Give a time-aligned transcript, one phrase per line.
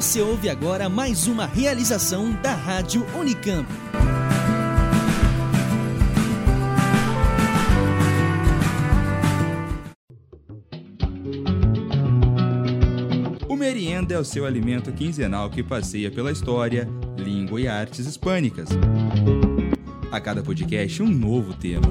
[0.00, 3.68] Você ouve agora mais uma realização da Rádio Unicamp.
[13.46, 16.88] O merienda é o seu alimento quinzenal que passeia pela história,
[17.18, 18.70] língua e artes hispânicas.
[20.10, 21.88] A cada podcast, um novo tema.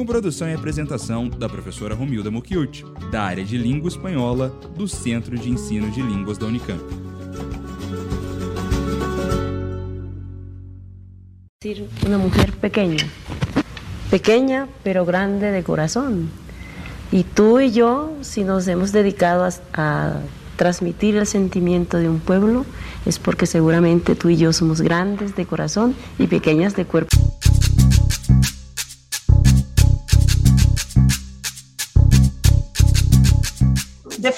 [0.00, 5.36] Com produção e apresentação da professora Romilda Mucchiuti, da área de Língua Espanhola do Centro
[5.36, 6.80] de Ensino de Línguas da Unicamp.
[12.06, 13.06] Una mujer pequeña,
[14.10, 16.30] pequeña pero grande de corazón.
[17.12, 20.22] Y tú y yo, si nos hemos dedicado a, a
[20.56, 22.64] transmitir el sentimiento de un pueblo,
[23.04, 27.29] es porque seguramente tú y yo somos grandes de corazón y pequeñas de cuerpo.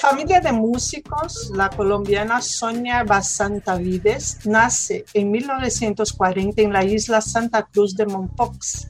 [0.03, 7.95] Familia de músicos, la colombiana Sonia Basantavides nace en 1940 en la isla Santa Cruz
[7.95, 8.89] de Mompox,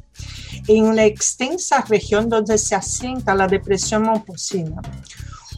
[0.67, 4.81] en la extensa región donde se asienta la depresión Momposina,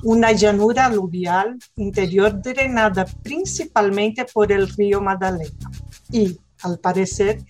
[0.04, 5.72] una llanura aluvial interior drenada principalmente por el río Magdalena.
[6.12, 7.44] Y, al parecer,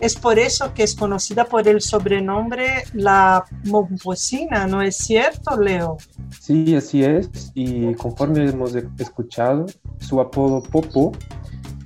[0.00, 5.98] es por eso que es conocida por el sobrenombre la Momposina, ¿no es cierto, Leo?
[6.40, 7.52] Sí, así es.
[7.54, 9.66] Y conforme hemos escuchado,
[9.98, 11.12] su apodo Popo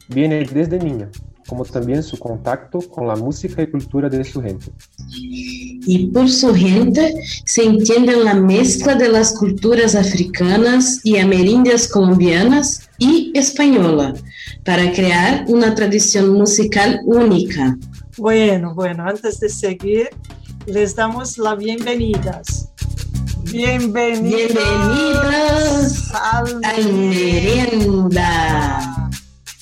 [0.08, 1.10] viene desde niña,
[1.48, 4.66] como también su contacto con la música y cultura de su gente.
[5.88, 7.14] Y por su gente
[7.44, 14.14] se entiende la mezcla de las culturas africanas y amerindias colombianas y española
[14.64, 17.76] para crear una tradición musical única.
[18.16, 20.10] Bueno, bueno, antes de seguir,
[20.66, 22.72] les damos las bienvenidas.
[23.52, 28.30] Bienvenidos, Bienvenidos al al Merienda.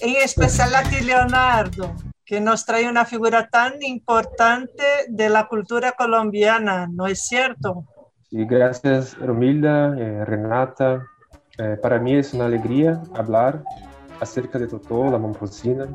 [0.00, 1.94] En especial a ti, Leonardo,
[2.24, 7.84] que nos trae una figura tan importante de la cultura colombiana, ¿no es cierto?
[8.30, 11.06] Y gracias, Romilda, eh, Renata.
[11.59, 13.63] Eh, para mí es una alegría hablar
[14.20, 15.87] acerca de Totó, la Momposina,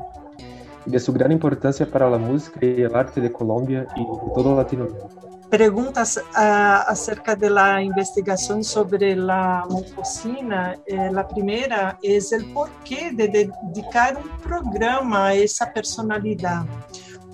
[0.86, 4.34] y de su gran importancia para la música y el arte de Colombia y de
[4.34, 5.06] todo Latinoamérica.
[5.50, 10.76] Preguntas ah, acerca de la investigación sobre la Momposina.
[10.86, 16.64] Eh, la primera es el porqué de dedicar un programa a esa personalidad.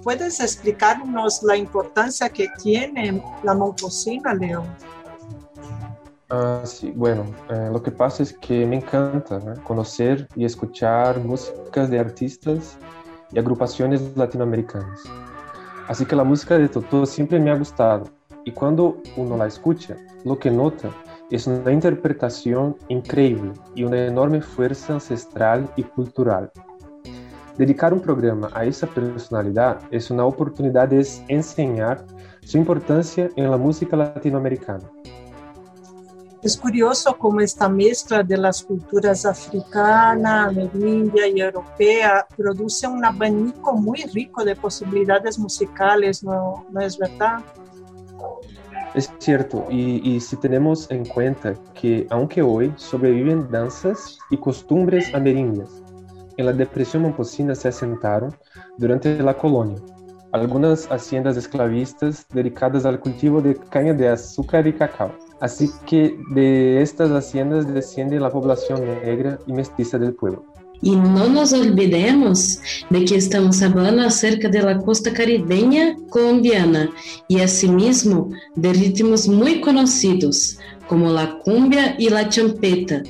[0.02, 4.64] ¿Puedes explicarnos la importancia que tiene la Momposina, Leo?
[6.28, 9.62] Ah, sí, bueno, eh, lo que pasa es que me encanta ¿no?
[9.62, 12.76] conocer y escuchar músicas de artistas
[13.30, 15.04] y agrupaciones latinoamericanas.
[15.86, 18.10] Así que la música de Totó siempre me ha gustado
[18.44, 20.90] y cuando uno la escucha, lo que nota
[21.30, 26.50] es una interpretación increíble y una enorme fuerza ancestral y cultural.
[27.56, 32.04] Dedicar un programa a esa personalidad es una oportunidad de enseñar
[32.42, 34.90] su importancia en la música latinoamericana.
[36.46, 43.72] Es curioso cómo esta mezcla de las culturas africana, amerindia y europea produce un abanico
[43.74, 47.40] muy rico de posibilidades musicales, ¿no, ¿No es verdad?
[48.94, 55.12] Es cierto, y, y, si tenemos en cuenta que aunque hoy sobreviven danzas y costumbres
[55.16, 55.82] amerindias,
[56.36, 58.32] en la depresión momposina se asentaron
[58.78, 59.82] durante la colonia
[60.36, 65.12] algunas haciendas esclavistas dedicadas al cultivo de caña de azúcar y cacao.
[65.40, 70.44] Así que de estas haciendas desciende la población negra y mestiza del pueblo.
[70.82, 72.60] Y no nos olvidemos
[72.90, 76.90] de que estamos hablando acerca de la costa caribeña colombiana
[77.28, 83.02] y asimismo de ritmos muy conocidos como la cumbia y la champeta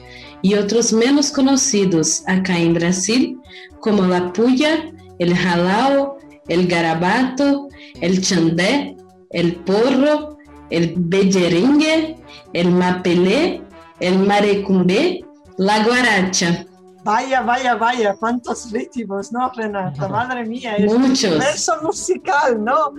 [0.43, 3.39] y otros menos conocidos acá en Brasil
[3.81, 6.16] como la puya, el jalao,
[6.49, 7.69] el garabato,
[8.01, 8.97] el chandé,
[9.31, 10.39] el porro,
[10.71, 12.17] el belleringue,
[12.53, 13.63] el mapelé,
[14.01, 15.25] el marecumbé,
[15.59, 16.65] la guaracha.
[17.03, 20.09] Vaya, vaya, vaya, cuántos ritmos, ¿no, Renata?
[20.09, 21.23] Madre mía, es Muchos.
[21.23, 22.95] un universo musical, ¿no?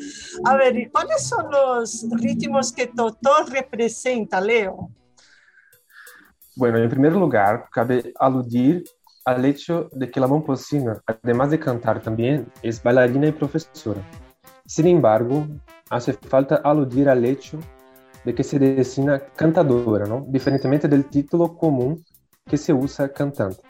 [0.45, 4.89] A ver, ¿y cuáles son los ritmos que Totó representa, Leo?
[6.55, 8.85] Bueno, en primer lugar, cabe aludir
[9.27, 14.01] al hecho de que la momposina, además de cantar también, es bailarina y profesora.
[14.65, 15.45] Sin embargo,
[15.89, 17.59] hace falta aludir al hecho
[18.23, 20.23] de que se designa cantadora, ¿no?
[20.29, 22.05] Diferentemente del título común
[22.49, 23.61] que se usa cantante.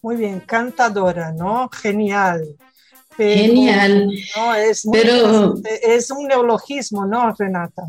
[0.00, 1.68] Muy bien, cantadora, ¿no?
[1.68, 2.56] Genial.
[3.14, 4.10] Pero, Genial.
[4.36, 7.82] No, es, muy Pero- es un neologismo, ¿no, Renata?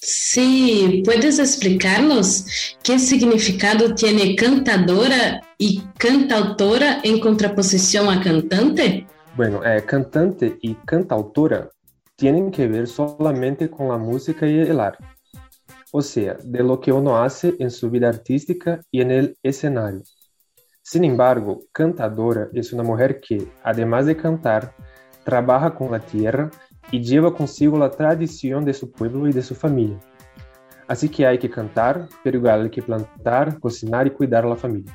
[0.00, 9.08] Sí, ¿puedes explicarnos qué significado tiene cantadora y cantautora en contraposición a cantante?
[9.36, 11.68] Bueno, eh, cantante y cantautora
[12.14, 15.04] tienen que ver solamente con la música y el arte,
[15.90, 20.02] o sea, de lo que uno hace en su vida artística y en el escenario.
[20.80, 24.76] Sin embargo, cantadora es una mujer que, además de cantar,
[25.24, 26.50] trabaja con la tierra
[26.90, 29.98] y lleva consigo la tradición de su pueblo y de su familia.
[30.86, 34.56] Así que hay que cantar, pero igual hay que plantar, cocinar y cuidar a la
[34.56, 34.92] familia.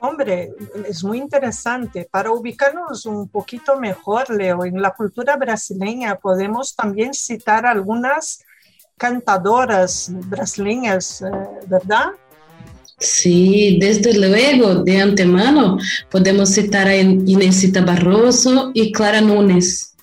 [0.00, 0.52] Hombre,
[0.86, 2.08] es muy interesante.
[2.10, 8.44] Para ubicarnos un poquito mejor, Leo, en la cultura brasileña podemos también citar algunas
[8.98, 11.30] cantadoras brasileñas, eh,
[11.66, 12.12] ¿verdad?
[12.98, 15.78] Sí, desde luego, de antemano,
[16.10, 19.93] podemos citar a Inesita Barroso y Clara Nunes.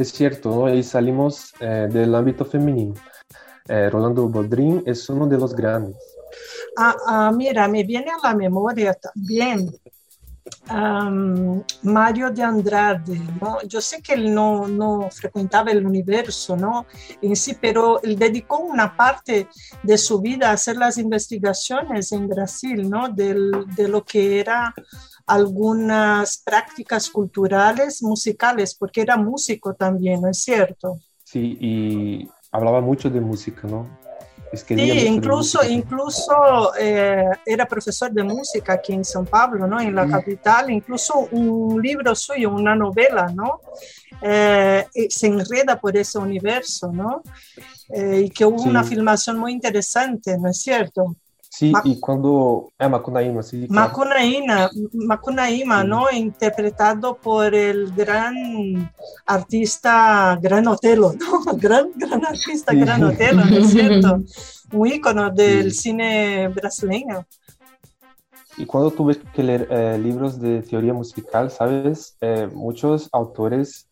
[0.00, 0.74] Es cierto, ¿no?
[0.74, 2.94] y salimos eh, del ámbito femenino.
[3.68, 5.94] Eh, Rolando Boldrin es uno de los grandes.
[6.78, 9.70] Ah, ah, mira, me viene a la memoria también
[11.82, 13.60] Mario de Andrade, ¿no?
[13.66, 16.86] Yo sé que él no, no, frecuentaba el universo, ¿no?
[17.20, 19.48] En sí, pero él dedicó una parte
[19.82, 23.08] de su vida a hacer las investigaciones en Brasil, ¿no?
[23.08, 24.74] de lo que era
[25.30, 30.98] algunas prácticas culturales, musicales, porque era músico también, ¿no es cierto?
[31.22, 33.86] Sí, y hablaba mucho de música, ¿no?
[34.52, 34.74] sí,
[35.06, 39.80] incluso, incluso eh, era profesor de música aquí en São Paulo, ¿no?
[39.80, 43.60] En la capital, incluso un libro suyo, una novela, ¿no?
[44.20, 47.22] Eh, se enreda por ese universo, ¿no?
[47.90, 51.14] Eh, y que hubo una filmación muy interesante, ¿no es cierto?
[51.52, 52.70] Sí, y cuando...
[52.78, 53.66] Ah, Macunaíma, sí.
[53.68, 56.08] Macunaíma, Macunaíma ¿no?
[56.08, 58.92] Interpretado por el gran
[59.26, 61.52] artista Gran Otelo, ¿no?
[61.58, 64.22] Gran, gran artista Gran Otelo, ¿no es cierto?
[64.72, 67.26] Un ícono del cine brasileño.
[68.56, 72.16] Y cuando tuve que leer eh, libros de teoría musical, ¿sabes?
[72.20, 73.88] Eh, muchos autores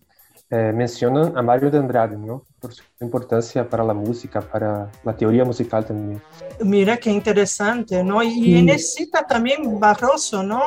[0.50, 2.44] eh, mencionan a Mario de Andrade, ¿no?
[2.58, 6.22] Por su importancia para la música, para la teoría musical también.
[6.60, 8.22] Mira qué interesante, ¿no?
[8.22, 10.60] Y, y necesita también Barroso, ¿no?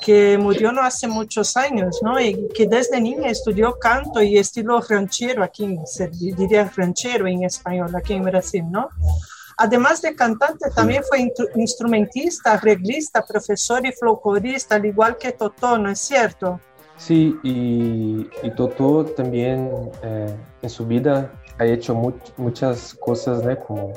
[0.00, 2.18] Que murió no hace muchos años, ¿no?
[2.18, 7.94] Y que desde niña estudió canto y estilo ranchero aquí, se diría ranchero en español,
[7.94, 8.88] aquí en Brasil, ¿no?
[9.58, 15.90] Además de cantante, también fue instrumentista, arreglista, profesor y folclorista, al igual que Totó, ¿no
[15.90, 16.58] es cierto?
[17.00, 19.70] Sí, y, Toto también
[20.02, 21.94] eh, en su vida ha hecho
[22.36, 23.58] muchas cosas, ¿no?
[23.58, 23.94] como,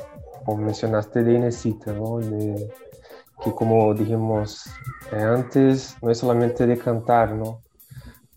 [0.56, 2.18] mencionaste de Inesita, ¿no?
[2.18, 4.64] que como dijimos
[5.12, 7.60] eh, antes, no es solamente de cantar, ¿no?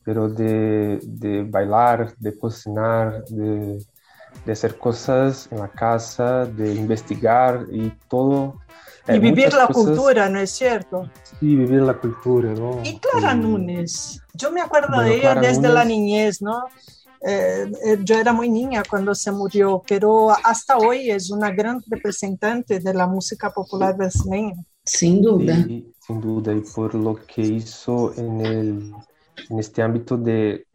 [0.03, 3.81] pero de, de bailar, de cocinar, de,
[4.45, 8.59] de, hacer cosas en la casa, de investigar y todo.
[9.07, 11.09] Y vivir la cultura, ¿no es cierto?
[11.24, 12.81] Sí, vivir la cultura, ¿no?
[12.83, 16.65] Y Clara Nunes, yo me acuerdo de ella desde la niñez, ¿no?
[17.21, 21.81] Eh, eh, yo era muy niña cuando se murió, pero hasta hoy es una gran
[21.88, 24.56] representante de la música popular brasileña.
[24.83, 25.56] Sin duda.
[25.56, 28.94] sin duda, y por lo que hizo en, el,
[29.50, 30.65] en este ámbito de,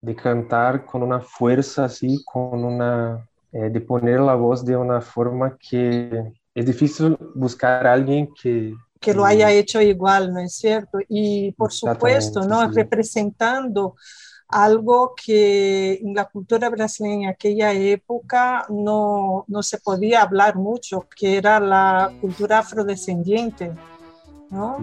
[0.00, 5.00] de cantar con una fuerza así, con una, eh, de poner la voz de una
[5.00, 10.54] forma que es difícil buscar a alguien que, que lo haya hecho igual, ¿no es
[10.54, 10.98] cierto?
[11.08, 12.70] Y por supuesto, ¿no?
[12.70, 13.96] Representando
[14.48, 21.08] algo que en la cultura brasileña en aquella época no, no se podía hablar mucho,
[21.16, 23.72] que era la cultura afrodescendiente.
[24.50, 24.76] ¿no?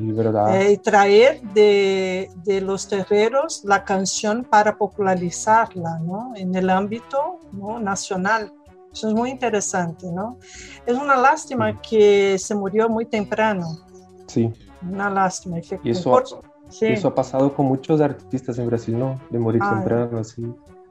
[0.49, 6.33] Eh, traer de, de, los terreros la canción para popularizarla ¿no?
[6.35, 7.39] en el ámbito
[7.79, 8.51] nacional.
[8.91, 10.37] Eso es muy interesante, ¿no?
[10.85, 13.65] Es una lástima que se murió muy temprano.
[14.27, 14.51] Sí.
[14.81, 15.59] Una lástima.
[15.83, 16.23] Y eso,
[16.81, 19.21] eso ha pasado con muchos artistas en Brasil, ¿no?
[19.29, 20.43] De morir temprano, así.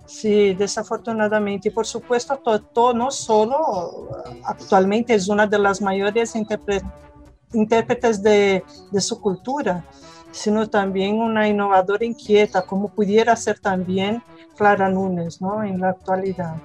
[0.06, 1.68] Sí, desafortunadamente.
[1.68, 4.08] Y por supuesto, Totó no solo
[4.44, 9.84] actualmente es una de las mayores intérpretes de, de, su cultura,
[10.30, 14.22] sino también una innovadora inquieta, como pudiera ser también
[14.56, 15.62] Clara Nunes, ¿no?
[15.62, 16.56] En la actualidad.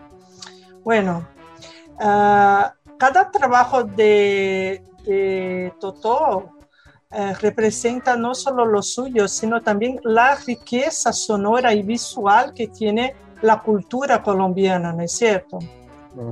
[0.84, 1.28] Bueno,
[1.96, 6.54] uh, cada trabajo de, de Totó
[7.16, 13.13] eh, representa no solo lo suyo, sino también la riqueza sonora y visual que tiene
[13.44, 15.60] la cultura colombiana, ¿no es cierto?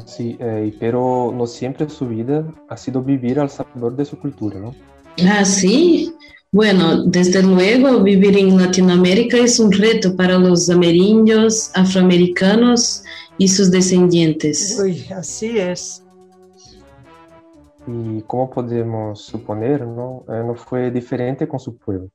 [0.05, 4.59] Sí, eh, pero no siempre su vida ha sido vivir al sabor de su cultura,
[4.59, 4.73] ¿no?
[5.29, 6.15] Ah, sí.
[6.53, 13.05] Bueno, desde luego vivir en Latinoamérica es un reto para los amerindios, afroamericanos
[13.37, 14.77] y sus descendientes.
[14.77, 16.03] Uy, así es.
[17.87, 20.25] Y como podemos suponer, ¿no?
[20.27, 22.09] Eh, no fue diferente con su pueblo.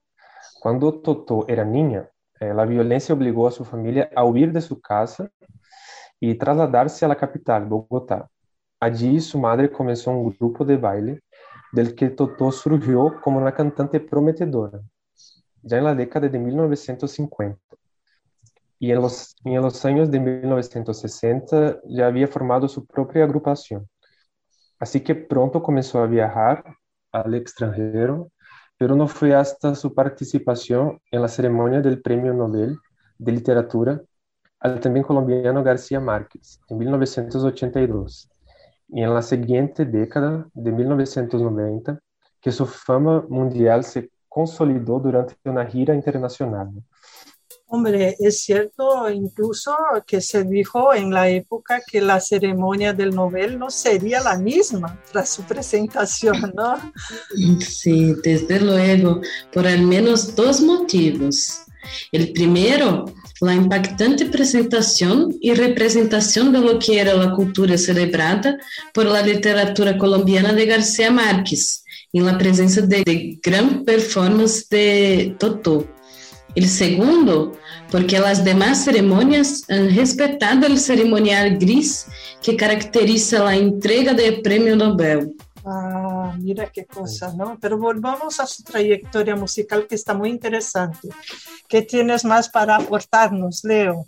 [0.60, 2.06] Cuando Totó era niña,
[2.38, 5.30] eh, la violencia obligó a su familia a huir de su casa
[6.20, 8.28] y trasladarse a la capital, Bogotá.
[8.80, 11.20] Allí su madre comenzó un grupo de baile
[11.76, 14.80] del que Totó surgió como una cantante prometedora,
[15.62, 17.60] ya en la década de 1950.
[18.78, 23.86] Y en los, en los años de 1960 ya había formado su propia agrupación.
[24.78, 26.64] Así que pronto comenzó a viajar
[27.12, 28.30] al extranjero,
[28.78, 32.78] pero no fue hasta su participación en la ceremonia del Premio Nobel
[33.18, 34.00] de Literatura
[34.60, 38.30] al también colombiano García Márquez, en 1982,
[38.88, 41.98] y en la siguiente década de 1990,
[42.40, 46.70] que su fama mundial se consolidó durante una gira internacional.
[47.68, 49.76] Hombre, es cierto incluso
[50.06, 55.00] que se dijo en la época que la ceremonia del Nobel no sería la misma
[55.10, 56.76] tras su presentación, ¿no?
[57.58, 59.20] Sí, desde luego,
[59.52, 61.62] por al menos dos motivos.
[62.12, 63.06] El primero,
[63.40, 68.56] la impactante presentación y representación de lo que era la cultura celebrada
[68.94, 75.34] por la literatura colombiana de García Márquez, en la presencia de, de gran performance de
[75.38, 75.86] Totó.
[76.54, 77.52] El segundo,
[77.90, 82.06] porque las demás ceremonias han respetado el ceremonial gris
[82.42, 85.34] que caracteriza la entrega del premio Nobel.
[85.68, 87.58] Ah, mira qué cosa, ¿no?
[87.60, 91.08] Pero volvamos a su trayectoria musical que está muy interesante.
[91.68, 94.06] ¿Qué tienes más para aportarnos, Leo?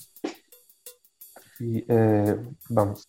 [1.59, 2.37] Sí, eh,
[2.69, 3.09] vamos.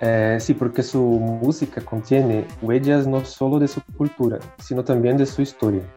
[0.00, 5.26] Eh, sí, porque su música contiene huellas no solo de su cultura, sino también de
[5.26, 5.88] su historia.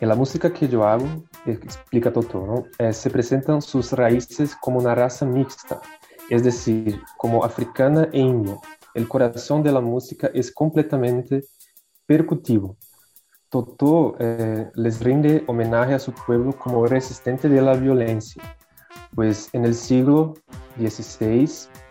[0.00, 1.08] En la música que yo hago,
[1.46, 2.64] explica Totó, ¿no?
[2.78, 5.80] Eh, se presentan sus raíces como una raza mixta,
[6.30, 8.56] es decir, como africana e india,
[8.96, 11.44] el corazón de la música es completamente
[12.06, 12.78] percutivo.
[13.50, 18.42] Totó eh, les rinde homenaje a su pueblo como resistente de la violencia,
[19.14, 20.34] pues en el siglo
[20.78, 21.48] XVI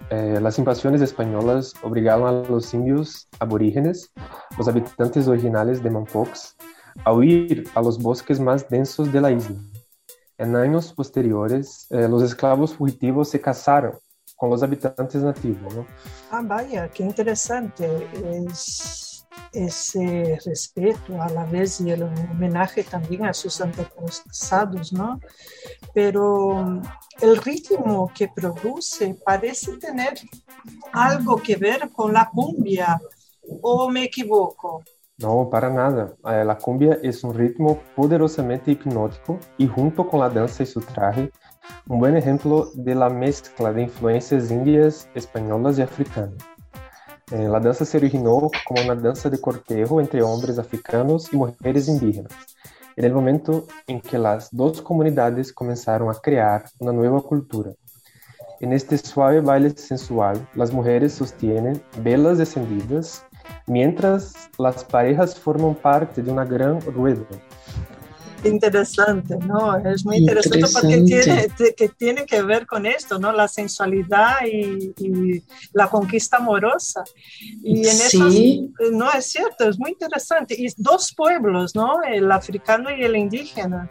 [0.09, 4.11] eh, las invasiones españolas obligaron a los indios aborígenes,
[4.57, 6.55] los habitantes originales de Mompox,
[7.03, 9.57] a huir a los bosques más densos de la isla.
[10.37, 13.93] En años posteriores, eh, los esclavos fugitivos se casaron
[14.35, 15.73] con los habitantes nativos.
[15.75, 15.85] ¿no?
[16.31, 19.15] Ah, vaya, qué interesante es
[19.51, 25.19] ese respeto a la vez y el homenaje también a sus antepasados, ¿no?
[25.93, 26.81] Pero mm,
[27.21, 30.13] el ritmo que produce parece tener
[30.91, 32.99] algo que ver con la cumbia,
[33.61, 34.83] ¿o me equivoco?
[35.17, 36.13] No, para nada.
[36.25, 40.81] Eh, la cumbia es un ritmo poderosamente hipnótico y junto con la danza y su
[40.81, 41.31] traje,
[41.87, 46.43] un buen ejemplo de la mezcla de influencias indias, españolas y africanas.
[47.31, 51.87] Eh, la danza se originó como una danza de cortejo entre hombres africanos y mujeres
[51.87, 52.31] indígenas,
[52.95, 57.71] en el momento en que las dos comunidades comenzaron a crear una nueva cultura.
[58.61, 63.25] En este suave baile sensual, las mujeres sostienen velas encendidas
[63.67, 67.25] mientras las parejas forman parte de una gran rueda
[68.49, 69.75] interesante, ¿no?
[69.77, 73.31] Es muy interesante, porque tiene que, tiene que ver con esto, ¿no?
[73.31, 77.03] La sensualidad y, la conquista amorosa.
[77.63, 78.73] Y en sí.
[78.91, 80.55] no es cierto, es muy interesante.
[80.57, 82.01] Y dos pueblos, ¿no?
[82.03, 83.89] El africano y el indígena.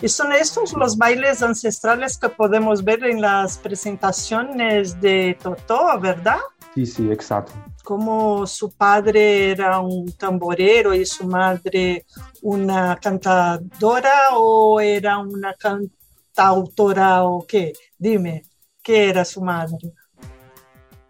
[0.00, 6.38] Y son estos los bailes ancestrales que podemos ver en las presentaciones de Totó, ¿verdad?
[6.74, 12.06] Sí, sí, exacto como su padre era un tamborero y su madre
[12.42, 17.72] una cantadora o era una cantautora o qué?
[17.98, 18.44] Dime,
[18.82, 19.92] ¿qué era su madre?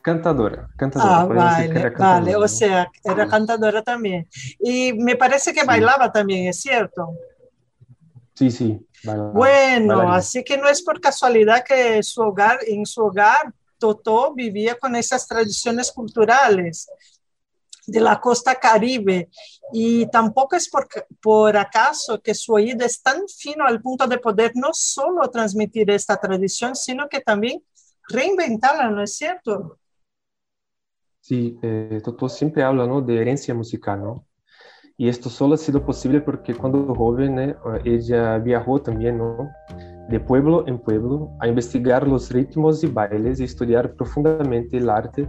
[0.00, 1.20] Cantadora, cantadora.
[1.20, 4.28] Ah, vale, vale, o sea, era cantadora también.
[4.58, 7.14] Y me parece que bailaba también, ¿es cierto?
[8.34, 8.86] Sí, sí.
[9.32, 13.52] bueno, así que no es por casualidad que su hogar, en su hogar
[13.82, 16.88] Totó vivía con esas tradiciones culturales
[17.84, 19.28] de la costa caribe
[19.72, 20.86] y tampoco es por,
[21.20, 25.90] por acaso que su oído es tan fino al punto de poder no solo transmitir
[25.90, 27.60] esta tradición, sino que también
[28.08, 29.80] reinventarla, ¿no es cierto?
[31.20, 33.00] Sí, eh, Totó siempre habla ¿no?
[33.00, 34.28] de herencia musical, ¿no?
[34.96, 39.50] Y esto solo ha sido posible porque cuando joven eh, ella viajó también, ¿no?
[40.08, 45.28] De pueblo en pueblo a investigar los ritmos y bailes y estudiar profundamente el arte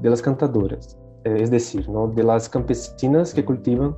[0.00, 2.08] de las cantadoras, eh, es decir, ¿no?
[2.08, 3.94] de las campesinas que cultivan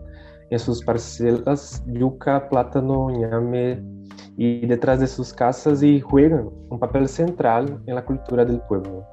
[0.50, 3.83] en sus parcelas yuca, plátano, ñame
[4.37, 9.05] y detrás de sus casas y juegan un papel central en la cultura del pueblo.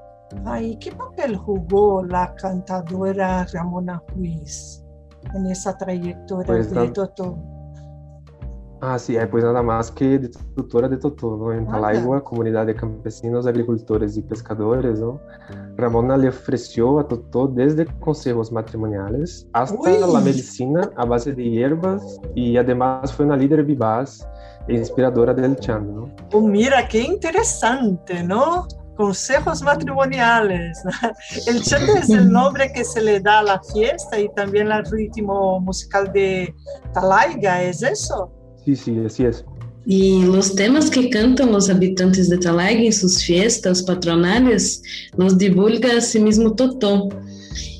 [0.45, 4.83] Ay, ¿qué papel jugó la cantadora Ramona Ruiz
[5.33, 7.37] en esa trayectoria Pues, de Totó?
[8.81, 11.65] Ah, sí, eh, pues nada más que de tutora de Totó, Vaya.
[11.65, 15.19] Talaigua, comunidad de campesinos, agricultores y pescadores, ¿no?
[15.75, 19.99] Ramona le ofreció a Totó desde consejos matrimoniales hasta Uy.
[19.99, 24.25] la medicina a base de hierbas y además fue una líder vivaz
[24.69, 26.09] e inspiradora del chant, ¿no?
[26.31, 28.65] Oh, mira, qué interesante, ¿no?
[28.95, 30.81] Consejos matrimoniales.
[31.47, 34.85] El chante es el nombre que se le da a la fiesta y también al
[34.85, 36.53] ritmo musical de
[36.93, 38.38] Talaiga, ¿es eso?
[38.65, 39.45] Sí, sí, así es.
[39.85, 44.83] Y los temas que cantan los habitantes de Talaiga en sus fiestas patronales
[45.17, 47.09] los divulga a sí mismo Totó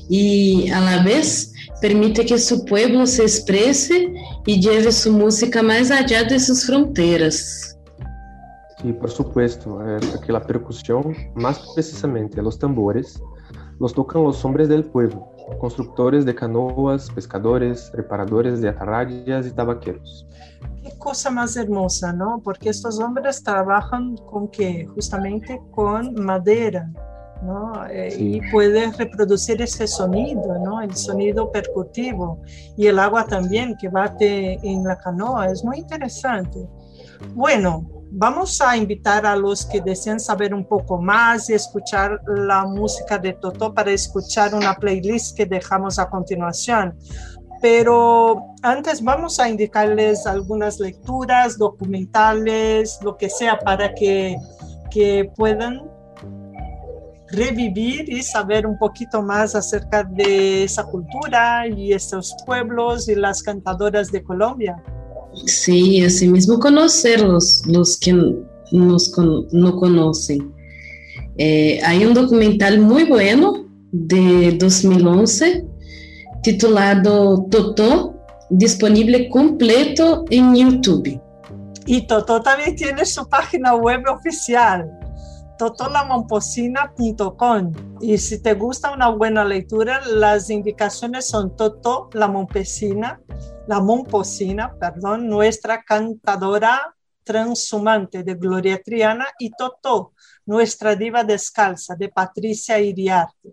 [0.08, 4.12] y a la vez permite que su pueblo se exprese
[4.46, 7.78] y lleve su música más allá de sus fronteras.
[8.82, 13.22] Sí, por supuesto, eh, porque la percusión, más precisamente los tambores,
[13.78, 20.26] los tocan los hombres del pueblo, constructores de canoas, pescadores, reparadores de atarrayas y tabaqueros.
[20.82, 22.40] Qué cosa más hermosa, ¿no?
[22.42, 24.86] Porque estos hombres trabajan con qué?
[24.86, 26.90] Justamente con madera,
[27.42, 27.86] ¿no?
[27.86, 28.36] Eh, Sí.
[28.36, 30.80] Y pueden reproducir ese sonido, ¿no?
[30.80, 32.40] El sonido percutivo
[32.76, 35.50] y el agua también que bate en la canoa.
[35.50, 36.66] Es muy interesante.
[37.34, 42.64] Bueno, vamos a invitar a los que desean saber un poco más y escuchar la
[42.64, 46.96] música de Totó para escuchar una playlist que dejamos a continuación.
[47.62, 54.36] Pero antes vamos a indicarles algunas lecturas, documentales, lo que sea, para que,
[54.90, 55.90] que puedan
[57.28, 63.42] revivir y saber un poquito más acerca de esa cultura y estos pueblos y las
[63.42, 64.82] cantadoras de Colombia.
[65.46, 68.12] Sí, asimismo conocerlos, los que
[68.72, 69.12] nos
[69.52, 70.52] no conocen.
[71.38, 75.66] Eh, hay un documental muy bueno de 2011
[76.42, 78.14] titulado Totó,
[78.50, 81.20] disponible completo en YouTube.
[81.86, 84.90] Y Totó también tiene su página web oficial,
[85.60, 87.72] totolamomposina.com.
[88.00, 93.20] Y si te gusta una buena lectura, las indicaciones son Totó la Mompesina,
[93.66, 100.14] la Momposina, perdón, nuestra cantadora transhumante de Gloria Triana, y Totó,
[100.46, 103.52] nuestra diva descalza de Patricia Iriarte.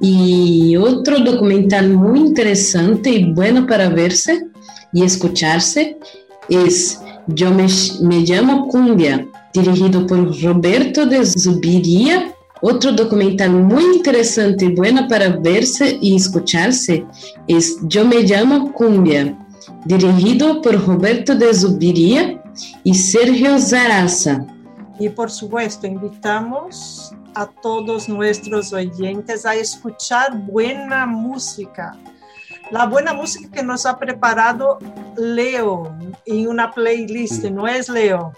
[0.00, 4.46] Y otro documental muy interesante y bueno para verse
[4.92, 5.98] y escucharse
[6.48, 7.66] es Yo me,
[8.02, 12.34] me llamo Cumbia, dirigido por Roberto de Zubiría.
[12.62, 17.04] Otro documental muy interesante y bueno para verse y escucharse
[17.46, 19.34] es Yo me llamo Cumbia,
[19.86, 22.42] dirigido por Roberto de Zubiría
[22.84, 24.44] y Sergio Zaraza.
[24.98, 31.96] Y por supuesto, invitamos a todos nuestros oyentes a escuchar buena música.
[32.70, 34.78] La buena música que nos ha preparado
[35.16, 37.44] Leo en una playlist.
[37.44, 38.32] ¿no es Leo?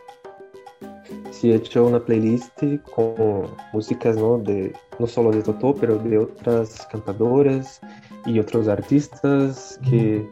[1.42, 2.62] Sí, he hecho una playlist
[2.94, 4.38] con músicas, ¿no?
[4.38, 7.80] De, no solo de Totó, pero de otras cantadoras
[8.26, 10.24] y otros artistas que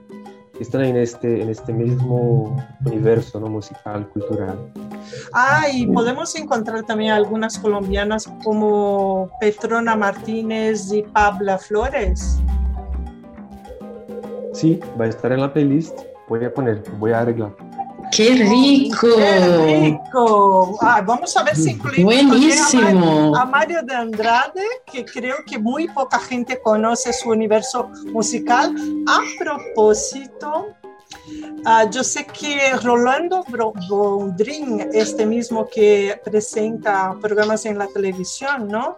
[0.60, 3.48] están en este, en este mismo universo, ¿no?
[3.48, 4.56] Musical, cultural.
[5.32, 12.38] Ah, y podemos encontrar también algunas colombianas como Petrona Martínez y Pabla Flores.
[14.52, 16.02] Sí, va a estar en la playlist.
[16.28, 17.69] Voy a poner, voy a arreglar.
[18.20, 19.06] ¡Qué rico!
[19.16, 20.76] ¡Qué rico!
[20.82, 23.34] Ah, vamos a ver si incluimos Buenísimo.
[23.34, 28.74] a Mario de Andrade, que creo que muy poca gente conoce su universo musical.
[29.08, 30.66] A propósito,
[31.64, 33.44] ah, yo sé que Rolando
[33.88, 38.96] Bondrin, este mismo que presenta programas en la televisión, ¿no?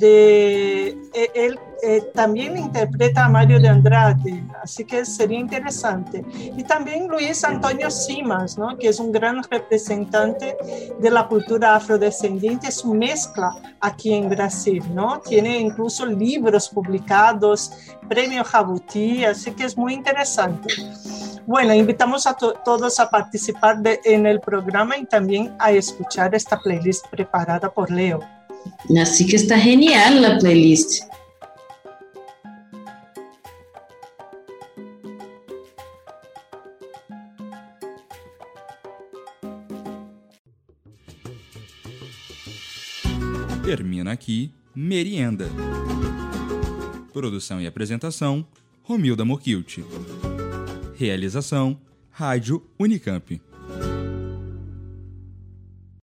[0.00, 0.96] Eh,
[1.34, 6.24] él eh, también interpreta a Mario de Andrade, así que sería interesante.
[6.34, 8.76] Y también Luis Antonio Simas, ¿no?
[8.76, 10.56] Que es un gran representante
[10.98, 15.20] de la cultura afrodescendiente, su mezcla aquí en Brasil, ¿no?
[15.20, 17.72] Tiene incluso libros publicados,
[18.08, 20.74] premio Jabuti, así que es muy interesante.
[21.48, 26.34] Bueno, invitamos a to- todos a participar de- en el programa y también a escuchar
[26.34, 28.20] esta playlist preparada por Leo.
[29.00, 31.04] Así que está genial la playlist.
[43.64, 45.48] Termina aqui Merienda.
[47.12, 48.46] Produção e apresentação:
[48.84, 49.78] Romilda Mokilt.
[50.98, 51.80] Realização:
[52.10, 53.40] Rádio Unicamp.